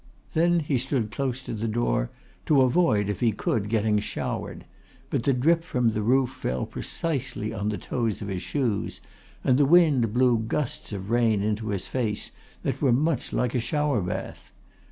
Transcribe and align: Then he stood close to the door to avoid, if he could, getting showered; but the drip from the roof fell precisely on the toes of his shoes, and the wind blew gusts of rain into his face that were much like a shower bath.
Then 0.33 0.61
he 0.61 0.79
stood 0.79 1.11
close 1.11 1.43
to 1.43 1.53
the 1.53 1.67
door 1.67 2.09
to 2.47 2.63
avoid, 2.63 3.07
if 3.07 3.19
he 3.19 3.31
could, 3.31 3.69
getting 3.69 3.99
showered; 3.99 4.65
but 5.11 5.21
the 5.21 5.31
drip 5.31 5.63
from 5.63 5.89
the 5.91 6.01
roof 6.01 6.31
fell 6.31 6.65
precisely 6.65 7.53
on 7.53 7.69
the 7.69 7.77
toes 7.77 8.19
of 8.19 8.27
his 8.27 8.41
shoes, 8.41 8.99
and 9.43 9.59
the 9.59 9.63
wind 9.67 10.11
blew 10.11 10.39
gusts 10.39 10.91
of 10.91 11.11
rain 11.11 11.43
into 11.43 11.67
his 11.69 11.85
face 11.87 12.31
that 12.63 12.81
were 12.81 12.91
much 12.91 13.31
like 13.31 13.53
a 13.53 13.59
shower 13.59 14.01
bath. 14.01 14.51